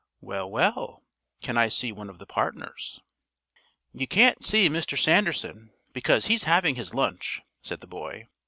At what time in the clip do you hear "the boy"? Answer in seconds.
7.81-8.25